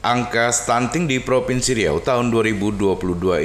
[0.00, 2.96] Angka stunting di Provinsi Riau tahun 2022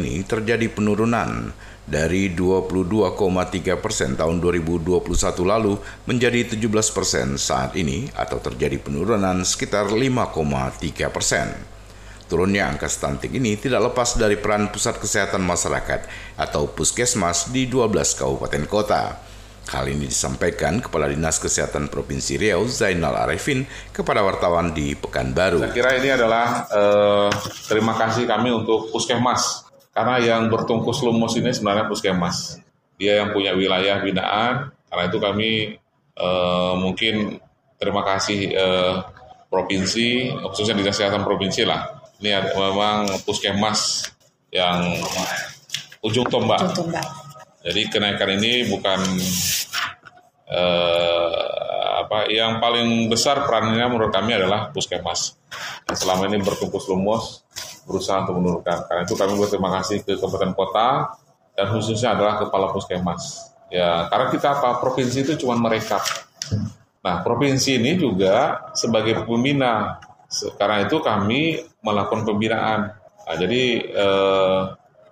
[0.00, 1.52] ini terjadi penurunan
[1.84, 4.96] dari 22,3 persen tahun 2021
[5.44, 5.76] lalu
[6.08, 11.52] menjadi 17 persen saat ini atau terjadi penurunan sekitar 5,3 persen.
[12.32, 16.08] Turunnya angka stunting ini tidak lepas dari peran Pusat Kesehatan Masyarakat
[16.40, 19.20] atau Puskesmas di 12 kabupaten kota.
[19.68, 25.60] Hal ini disampaikan Kepala Dinas Kesehatan Provinsi Riau Zainal Arifin kepada wartawan di Pekanbaru.
[25.60, 27.28] Saya kira ini adalah eh,
[27.68, 32.64] terima kasih kami untuk Puskesmas karena yang bertungkus lumus ini sebenarnya Puskesmas.
[32.96, 35.50] Dia yang punya wilayah binaan, karena itu kami
[36.16, 37.36] eh, mungkin
[37.76, 38.94] terima kasih eh,
[39.52, 42.08] provinsi, khususnya Dinas Kesehatan Provinsi lah.
[42.24, 44.08] Ini ada, memang Puskesmas
[44.48, 44.96] yang
[46.00, 46.72] ujung tombak.
[46.72, 47.28] Ujung tombak
[47.68, 49.02] jadi kenaikan ini bukan
[50.48, 51.48] eh,
[52.04, 55.36] apa yang paling besar perannya menurut kami adalah puskesmas.
[55.88, 57.44] Yang selama ini berkumpul lumus
[57.88, 58.88] berusaha untuk menurunkan.
[58.88, 60.88] Karena itu kami berterima kasih ke kabupaten kota
[61.56, 63.52] dan khususnya adalah kepala puskesmas.
[63.68, 66.00] Ya, karena kita apa provinsi itu cuma merekap.
[67.04, 70.00] Nah, provinsi ini juga sebagai pembina.
[70.56, 72.80] Karena itu kami melakukan pembinaan.
[73.24, 74.60] Nah, jadi eh,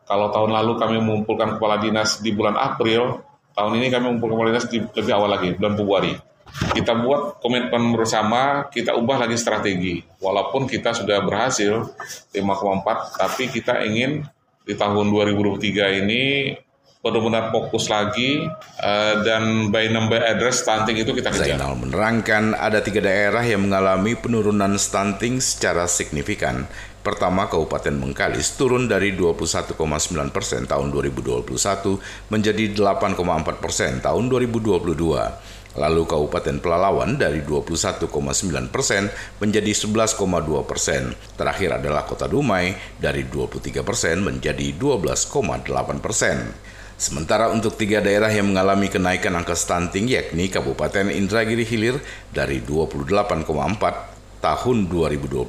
[0.06, 3.25] kalau tahun lalu kami mengumpulkan kepala dinas di bulan April,
[3.56, 6.12] tahun ini kami mengumpulkan dinas di lebih awal lagi, bulan Februari.
[6.56, 10.00] Kita buat komitmen bersama, kita ubah lagi strategi.
[10.20, 11.96] Walaupun kita sudah berhasil
[12.32, 14.24] 5,4, tapi kita ingin
[14.66, 16.22] di tahun 2023 ini
[17.06, 18.42] benar-benar fokus lagi
[18.82, 21.54] uh, dan by number address stunting itu kita kejar.
[21.54, 26.66] Zainal menerangkan ada tiga daerah yang mengalami penurunan stunting secara signifikan
[27.06, 29.78] Pertama, Kabupaten Bengkalis turun dari 21,9
[30.34, 31.46] persen tahun 2021
[32.34, 34.90] menjadi 8,4 persen tahun 2022.
[35.78, 38.10] Lalu Kabupaten Pelalawan dari 21,9
[38.74, 39.06] persen
[39.38, 40.18] menjadi 11,2
[40.66, 41.14] persen.
[41.38, 46.50] Terakhir adalah Kota Dumai dari 23 persen menjadi 12,8 persen.
[46.98, 52.02] Sementara untuk tiga daerah yang mengalami kenaikan angka stunting yakni Kabupaten Indragiri Hilir
[52.34, 55.48] dari 28,4 tahun 2021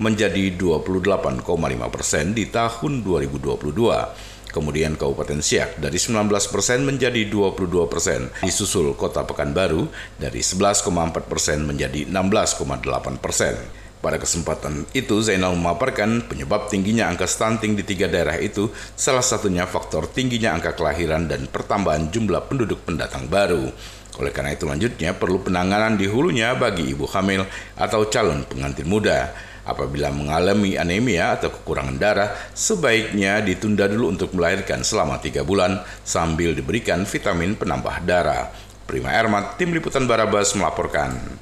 [0.00, 1.44] menjadi 28,5
[1.90, 4.34] persen di tahun 2022.
[4.54, 8.30] Kemudian Kabupaten Siak dari 19 persen menjadi 22 persen.
[8.38, 10.86] Disusul Kota Pekanbaru dari 11,4
[11.26, 13.58] persen menjadi 16,8 persen.
[13.98, 19.64] Pada kesempatan itu, Zainal memaparkan penyebab tingginya angka stunting di tiga daerah itu salah satunya
[19.64, 23.72] faktor tingginya angka kelahiran dan pertambahan jumlah penduduk pendatang baru.
[24.20, 27.42] Oleh karena itu lanjutnya perlu penanganan di hulunya bagi ibu hamil
[27.74, 29.34] atau calon pengantin muda.
[29.64, 36.52] Apabila mengalami anemia atau kekurangan darah, sebaiknya ditunda dulu untuk melahirkan selama tiga bulan sambil
[36.52, 38.52] diberikan vitamin penambah darah.
[38.84, 41.40] Prima Ermat, Tim Liputan Barabas melaporkan.